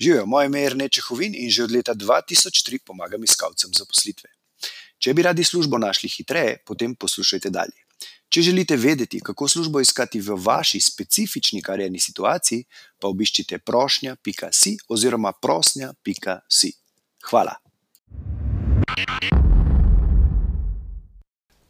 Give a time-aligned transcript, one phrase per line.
[0.00, 4.28] Živijo, moje ime je Rene Čehovin in že od leta 2003 pomagam iskalcem zaposlitve.
[4.98, 7.80] Če bi radi službo našli hitreje, potem poslušajte dalje.
[8.28, 12.64] Če želite vedeti, kako službo iskati v vaši specifični karjerni situaciji,
[13.00, 16.72] pa obiščite prošnja.si oziroma prosnja.si.
[17.30, 17.56] Hvala.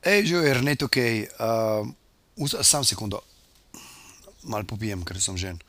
[0.02, 1.22] Hej, že je Rene tukaj,
[2.42, 3.22] uh, sam sekundo,
[4.42, 5.62] malo popijem, ker sem žen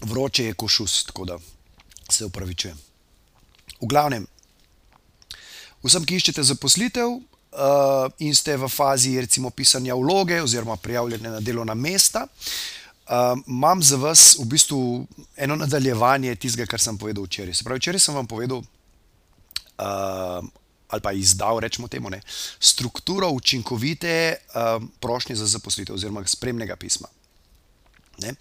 [0.00, 1.38] vroče je košus, tako da
[2.10, 2.78] se upravičujem.
[3.80, 4.26] V glavnem,
[5.84, 11.40] vsem, ki iščete zaposlitev uh, in ste v fazi recimo pisanja vloge oziroma prijavljanja na
[11.40, 14.80] delovna mesta, uh, imam za vas v bistvu
[15.36, 17.54] eno nadaljevanje tistega, kar sem povedal včeraj.
[17.54, 18.64] Se pravi, včeraj sem vam povedal.
[19.78, 20.46] Uh,
[20.88, 22.22] Ali pa izdal, rečemo temu, ne,
[22.56, 27.08] strukturo učinkovite uh, prošnje za zaposlitev, oziroma spremnega pisma.
[28.24, 28.32] Ne.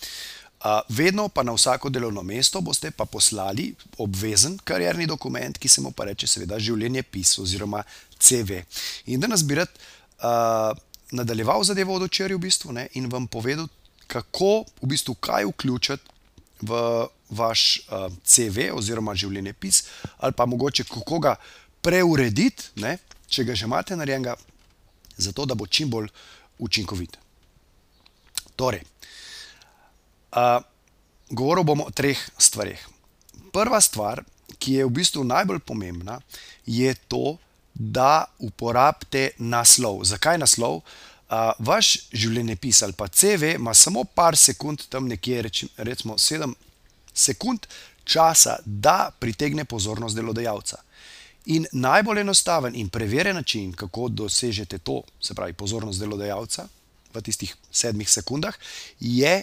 [0.90, 5.92] Vedno pa na vsako delovno mesto boste pa poslali obvezen karjerni dokument, ki se mu
[5.92, 7.84] pa reče, seveda, življenje pis oziroma
[8.20, 8.64] CV.
[9.06, 10.74] In da nas bi rad uh,
[11.12, 13.70] nadaljeval zadevo od včeraj v bistvu ne, in vam povedal,
[14.08, 16.16] kako v bistvu kaj vključiti
[16.66, 16.82] v
[17.30, 19.84] vaš uh, CV oziroma življenje pis,
[20.18, 21.36] ali pa mogoče kako ga
[21.86, 22.98] preurediti, ne,
[23.30, 24.34] če ga že imate narejenega,
[25.18, 26.10] zato da bo čim bolj
[26.58, 27.18] učinkovit.
[28.58, 29.27] Torej, Uh,
[31.30, 32.82] govoril bom o treh stvarih.
[33.54, 34.24] Prva stvar,
[34.60, 36.20] ki je v bistvu najbolj pomembna,
[36.66, 37.38] je to,
[37.74, 40.02] da uporabite naslov.
[40.04, 40.82] Zakaj naslov?
[41.28, 45.42] Uh, vaš življenjepis ali pa CV ima samo par sekund, tam nekje,
[45.78, 46.54] recimo 7
[47.14, 47.68] sekund
[48.08, 50.80] časa, da pritegne pozornost delodajalca.
[51.52, 56.68] In najbolj enostaven in preverjen način, kako dosežete to, se pravi pozornost delodajalca
[57.14, 58.56] v tistih sedmih sekundah,
[59.00, 59.42] je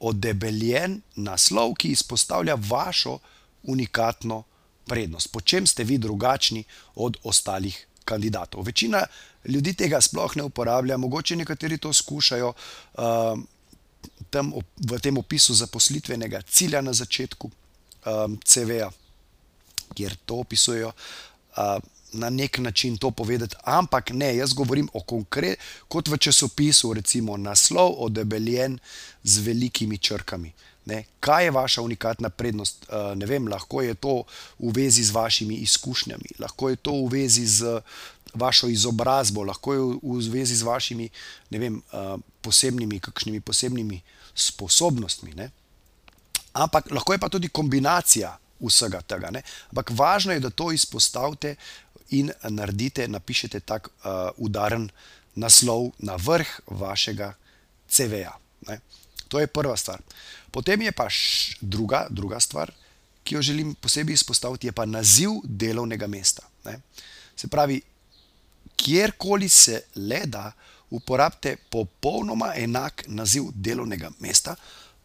[0.00, 3.18] odebeljen naslov, ki izpostavlja vašo
[3.62, 4.42] unikatno
[4.86, 8.62] prednost, po čem ste vi drugačni od ostalih kandidatov.
[8.62, 9.06] Večina
[9.44, 13.02] ljudi tega sploh ne uporablja, mogoče nekateri to skušajo uh,
[14.30, 18.90] tam v tem opisu zaposlitvenega cilja na začetku um, CV-ja,
[19.94, 20.92] kjer to opisujejo.
[22.12, 25.58] Na nek način to povedati, ampak ne, jaz govorim o konkretnem,
[25.88, 28.78] kot v časopisu, recimo naslov, odebeljen
[29.22, 30.52] z velikimi črkami.
[30.86, 32.86] Ne, kaj je vaša unikatna prednost?
[32.88, 34.22] Uh, vem, lahko je to
[34.58, 37.80] v vezi z vašimi izkušnjami, lahko je to v vezi z
[38.34, 41.08] vašo izobrazbo, lahko je v zvezi z vašimi
[41.50, 41.82] vem,
[42.40, 44.00] posebnimi, kakšnimi posebnimi
[44.34, 45.34] sposobnostmi.
[45.34, 45.50] Ne?
[46.52, 49.30] Ampak lahko je pa tudi kombinacija vsega tega.
[49.30, 49.42] Ne?
[49.70, 51.56] Ampak važno je, da to izpostavite
[52.10, 54.88] in naredite, napišete tak uh, udaren
[55.34, 57.34] naslov na vrh vašega
[57.88, 58.36] CV-ja.
[59.28, 60.00] To je prva stvar.
[60.50, 61.08] Potem je pa
[61.60, 62.70] druga, druga stvar,
[63.24, 66.46] ki jo želim posebej izpostaviti, je pa naziv delovnega mesta.
[66.64, 66.78] Ne?
[67.36, 67.80] Se pravi,
[68.76, 70.52] kjerkoli se le da,
[70.90, 74.56] uporabite popolnoma enak naziv delovnega mesta,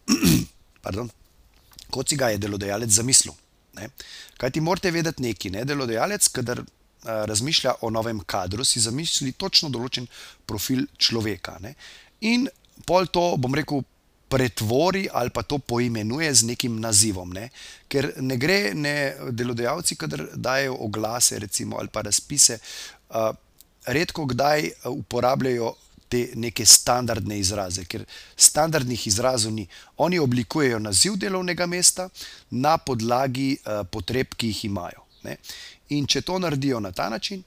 [0.84, 1.10] pardon,
[1.92, 3.34] kot si ga je delodajalec zamislil.
[3.78, 3.88] Ne?
[4.40, 5.66] Kaj ti morate vedeti neki, ne?
[5.68, 6.64] delodajalec, kadar
[7.02, 10.06] razmišlja o novem kadru, si zamisli točno določen
[10.46, 11.56] profil človeka.
[11.62, 11.74] Ne?
[12.30, 12.46] In
[12.86, 13.82] pol to, bom rekel,
[14.32, 17.34] pretvori ali pa to poimenuje z nekim nazivom.
[17.36, 17.50] Ne?
[17.88, 18.94] Ker ne gre, ne
[19.30, 22.56] delodajalci, kadar dajo oglase recimo, ali pa razpise,
[23.12, 23.32] uh,
[23.92, 25.74] redko kdaj uporabljajo.
[26.12, 28.02] Te neke standardne izraze, ker
[28.36, 29.64] standardnih izrazov ni.
[29.96, 32.10] Oni oblikujejo naziv delovnega mesta
[32.50, 35.06] na podlagi uh, potreb, ki jih imajo.
[35.24, 35.38] Ne?
[35.96, 37.40] In če to naredijo na ta način,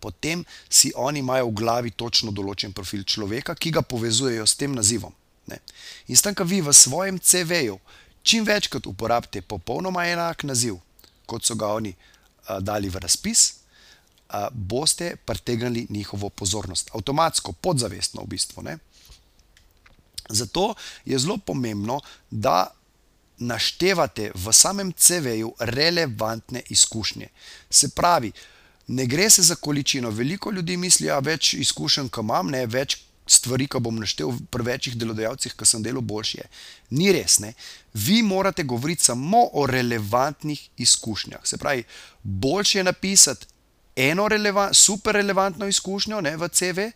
[0.00, 4.74] potem si oni imajo v glavi točno določen profil človeka, ki ga povezujejo s tem
[4.74, 5.14] nazivom.
[5.50, 5.58] Ne?
[6.06, 7.78] In s tem, kar vi v svojem CV-ju
[8.26, 10.78] čim večkrat uporabite popolnoma enak naziv,
[11.26, 13.55] kot so ga oni a, dali v razpis,
[14.52, 18.62] boste pritegnili njihovo pozornost, avtomatsko, podzavestno v bistvu.
[18.62, 18.78] Ne?
[20.28, 22.00] Zato je zelo pomembno,
[22.30, 22.66] da
[23.38, 27.28] naštevate v samem CV-ju relevantne izkušnje.
[27.70, 28.32] Se pravi,
[28.86, 30.10] ne gre se za količino.
[30.10, 34.62] Veliko ljudi misli, da več izkušenj, ko imam, ne več stvari, ko bom naštel pri
[34.62, 36.46] večjih delodajalcih, ki sem delal boljše.
[36.90, 37.38] Ni res.
[37.42, 37.52] Ne?
[37.94, 41.42] Vi morate govoriti samo o relevantnih izkušnjah.
[41.44, 41.84] Se pravi,
[42.22, 43.46] boljše je napisati
[43.96, 46.90] eno relevant, super relevantno izkušnjo ne, v CV,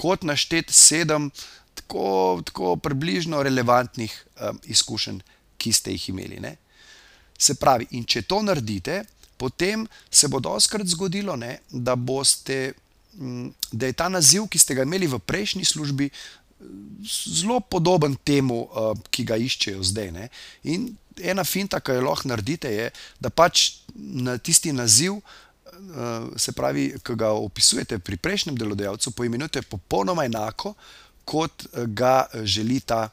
[0.00, 1.30] kot našteti sedem
[1.74, 5.20] tako, tako približno relevantnih um, izkušenj
[5.60, 6.40] ki ste jih imeli.
[6.40, 6.56] Ne?
[7.38, 9.02] Se pravi, in če to naredite,
[9.40, 12.72] potem se bo doskrat zgodilo, ne, da, boste,
[13.72, 16.10] da je ta naziv, ki ste ga imeli v prejšnji službi,
[17.08, 18.66] zelo podoben temu,
[19.08, 20.10] ki ga iščejo zdaj.
[20.12, 20.26] Ne?
[20.68, 25.20] In ena finta, ki jo lahko naredite, je, da pač na tisti naziv.
[26.36, 30.74] Se pravi, ki ga opisujete pri prejšnjem delodajalcu, poimenujete popolnoma enako,
[31.24, 33.08] kot ga želi ta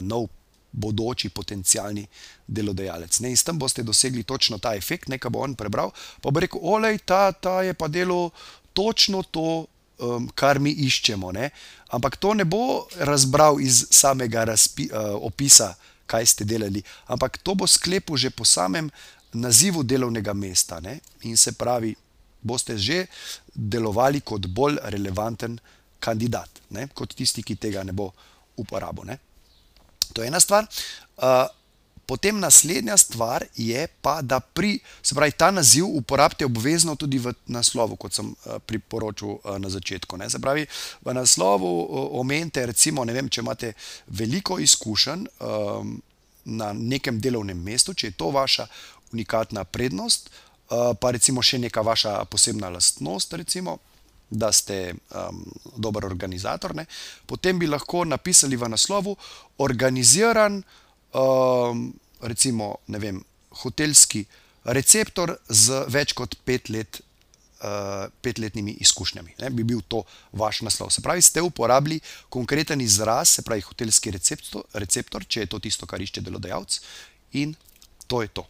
[0.00, 0.28] nov
[0.72, 2.06] bodoči potencijalni
[2.46, 3.20] delodajalec.
[3.20, 3.30] Ne?
[3.30, 6.60] In s tem boste dosegli točno ta efekt, nekaj bo on prebral, pa bo rekel:
[6.62, 8.30] Olej, ta, ta je pa delo
[8.72, 9.66] točno to,
[9.98, 11.32] um, kar mi iščemo.
[11.32, 11.50] Ne?
[11.92, 15.74] Ampak to ne bo razbral iz samega razpi, uh, opisa,
[16.06, 18.90] kaj ste delali, ampak to bo sklepal že po samem
[19.32, 20.80] nazivu delovnega mesta.
[20.80, 21.00] Ne?
[21.28, 21.94] In se pravi,
[22.42, 23.06] boste že
[23.54, 25.58] delovali kot bolj relevanten
[26.02, 26.88] kandidat, ne?
[26.94, 28.10] kot tisti, ki tega ne bo
[28.58, 29.14] uporabil.
[30.12, 30.66] To je ena stvar.
[31.16, 31.46] Uh,
[32.06, 37.32] potem naslednja stvar je pa, da pri, se pravi, ta naziv uporabite obvezno tudi v
[37.46, 40.18] naslovu, kot sem uh, priporočil uh, na začetku.
[40.18, 40.30] Ne?
[40.30, 40.66] Se pravi,
[41.04, 43.74] v naslovu uh, omenite, recimo, ne vem, če imate
[44.10, 46.00] veliko izkušenj um,
[46.44, 48.66] na nekem delovnem mestu, če je to vaša
[49.12, 53.78] unikatna prednost, uh, pa recimo še neka vaša posebna lastnost, recimo
[54.32, 55.44] da ste um,
[55.76, 56.86] dober organizator, ne?
[57.26, 59.16] potem bi lahko napisali v naslovu
[59.60, 60.62] organiziran,
[61.12, 61.92] um,
[62.24, 63.20] recimo, ne vem,
[63.62, 64.24] hotelski
[64.64, 67.02] receptor z več kot pet let.
[67.62, 70.00] Uh, petletnimi izkušnjami, ne, bi bil to
[70.34, 70.88] vaš naslov.
[70.90, 75.86] Se pravi, ste uporabili konkreten izraz, se pravi, hotelski receptor, receptor če je to tisto,
[75.86, 76.80] kar išče delodajalec,
[77.38, 77.54] in
[78.10, 78.42] to je to.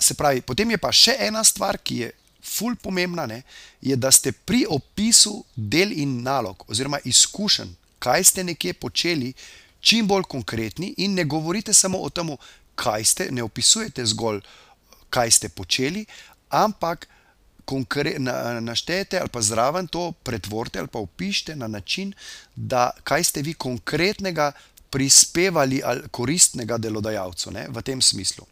[0.00, 2.10] Se pravi, potem je pa še ena stvar, ki je
[2.44, 3.42] ful pomembna, ne,
[3.82, 9.32] je, da ste pri opisu del in nalog, oziroma izkušenj, kaj ste nekje počeli,
[9.80, 12.30] čim bolj konkretni in ne govorite samo o tem,
[12.74, 14.40] kaj ste, ne opisujete zgolj,
[15.10, 16.04] kaj ste počeli,
[16.50, 17.08] ampak
[18.60, 22.12] naštejete ali pa zraven to pretvorite ali pa opišite na način,
[22.54, 24.52] da kaj ste vi konkretnega
[24.90, 28.46] prispevali ali koristnega delodajalcu ne, v tem smislu.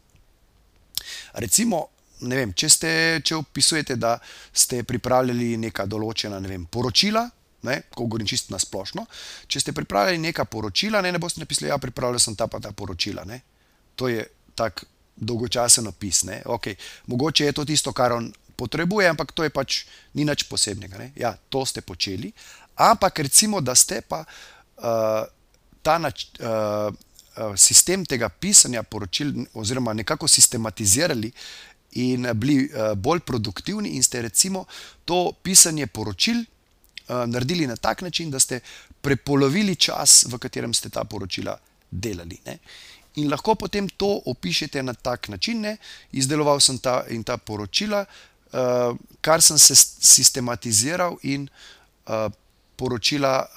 [1.43, 1.87] Recimo,
[2.21, 2.91] vem, če, ste,
[3.25, 4.17] če opisujete, da
[4.53, 7.25] ste pripravljali neka določena ne vem, poročila,
[7.63, 9.05] ne, ko govorim čisto na splošno,
[9.47, 12.73] če ste pripravljali neka poročila, ne, ne boste napisali, ja, pripravljal sem ta pa ta
[12.75, 13.23] poročila.
[13.27, 13.39] Ne.
[13.95, 14.83] To je tak
[15.15, 16.23] dolgočasen opis.
[16.25, 16.75] Okay.
[17.07, 20.97] Mogoče je to tisto, kar on potrebuje, ampak to je pač ni nič posebnega.
[20.99, 21.11] Ne.
[21.15, 22.33] Ja, to ste počeli,
[22.75, 25.23] ampak recimo, da ste pa uh,
[25.81, 26.29] ta nač.
[26.39, 26.93] Uh,
[27.57, 31.31] Sistem tega pisanja poročil, oziroma nekako sistematizirali,
[31.93, 34.65] in bili uh, bolj produktivni, in ste recimo
[35.05, 36.43] to pisanje poročil
[37.07, 38.59] naredili na tak način, da ste
[39.01, 41.57] prepolovili čas, v katerem ste ta poročila
[41.91, 42.37] delali.
[42.45, 42.57] Ne?
[43.15, 45.77] In lahko potem to opišete na tak način, ne?
[46.11, 48.05] izdeloval sem ta in ta poročila,
[49.21, 51.49] kar sem se sistematiziral in
[52.75, 53.47] poročila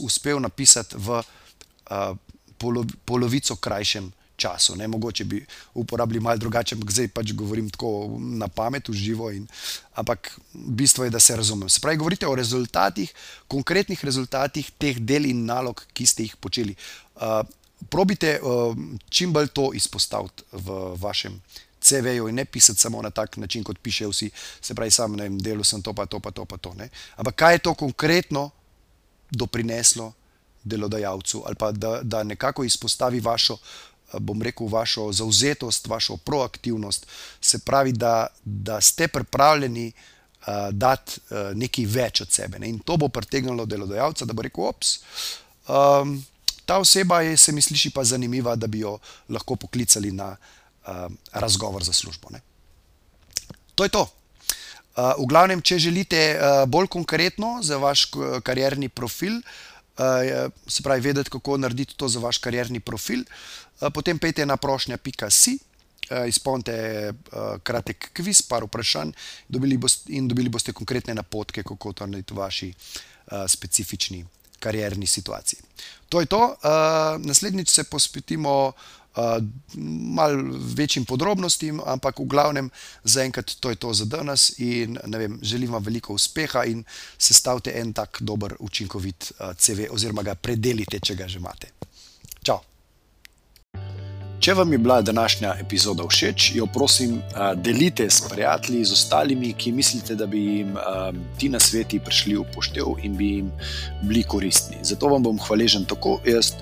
[0.00, 1.22] uspel napisati v
[2.58, 4.76] polo, polovico krajšem času.
[4.76, 4.88] Ne?
[4.88, 9.30] Mogoče bi uporabili malo drugače, ampak zdaj pač govorim tako na pamet, v živo.
[9.30, 9.46] In,
[9.94, 11.68] ampak bistvo je, da se razumem.
[11.68, 13.12] Se pravi, govorite o rezultatih,
[13.48, 16.74] konkretnih rezultatih teh del in nalog, ki ste jih počeli.
[17.14, 17.42] Uh,
[17.90, 18.74] probite uh,
[19.08, 21.38] čim bolj to izpostaviti v vašem.
[21.84, 24.30] CV-ju in ne pisati samo na tak način, kot pišejo vsi,
[24.60, 26.72] se pravi, sam na enem delu sem to, pa to, pa to, pa to.
[26.74, 26.88] Ne?
[27.20, 28.50] Ampak kaj je to konkretno
[29.28, 30.14] doprineslo
[30.64, 33.56] delodajalcu, ali pa da, da nekako izpostavi vašo
[34.20, 37.06] bom rekel, vašo zauzetost, vašo proaktivnost,
[37.40, 42.58] se pravi, da, da ste pripravljeni uh, dati uh, nekaj več od sebe.
[42.58, 42.68] Ne?
[42.68, 44.98] In to bo pritegnilo delodajalca, da bo rekel: Ops,
[45.68, 46.18] um,
[46.64, 51.06] ta oseba je, se mi sliši pa zanimiva, da bi jo lahko poklicali na uh,
[51.32, 52.30] razgovor za službo.
[52.30, 52.40] Ne?
[53.74, 54.06] To je to.
[54.94, 58.06] Uh, v glavnem, če želite uh, bolj konkretno za vaš
[58.46, 59.73] karjerni profil, uh,
[60.66, 63.22] se pravi, vedeti, kako narediti to za vaš karjerni profil,
[63.80, 65.58] Eh, potem pejte na prošnja.si,
[66.10, 67.14] eh, izpolnite eh,
[67.62, 69.10] kratek kviz, par vprašanj
[69.48, 72.74] dobili boste, in dobili boste konkretne napotke, kako to narediti v vaši
[73.48, 74.26] specifični
[74.60, 75.60] karjerni situaciji.
[76.08, 76.56] To je to.
[77.18, 78.72] Naslednjič se posvetimo
[79.76, 80.42] malo
[80.76, 82.70] večjim podrobnostim, ampak v glavnem
[83.04, 86.84] zaenkrat to je to za danes in vem, želim vam veliko uspeha in
[87.18, 91.72] sestavite en tak dober, učinkovit CV oziroma ga predelite, če ga že imate.
[92.42, 92.58] Čau!
[94.44, 97.22] Če vam je bila današnja epizoda všeč, jo prosim,
[97.56, 100.74] delite s prijatelji, z ostalimi, ki mislite, da bi jim
[101.38, 103.48] ti na sveti prišli v poštev in bi jim
[104.02, 104.76] bili koristni.
[104.82, 106.52] Zato vam bom hvaležen tako jaz,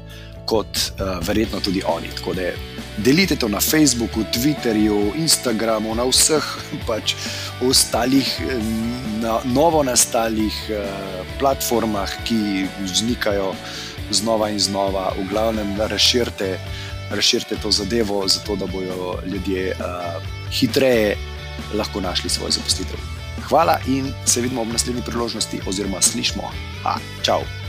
[0.46, 2.08] kot uh, verjetno tudi oni.
[2.16, 2.50] Tako da
[2.96, 6.44] delite to na Facebooku, Twitterju, Instagramu, na vseh
[6.88, 7.14] pač
[7.62, 8.28] ostalih,
[9.22, 10.86] na novo nastalih uh,
[11.38, 13.54] platformah, ki vznikajo
[14.12, 16.58] znova in znova, v glavnem, razširite,
[17.10, 20.22] razširite to zadevo, zato da bodo ljudje uh,
[20.52, 21.16] hitreje
[21.74, 22.98] lahko našli svoj zaposlitev.
[23.48, 26.50] Hvala in se vidimo ob naslednji priložnosti, oziroma slišmo.
[26.84, 27.61] Ha, čau!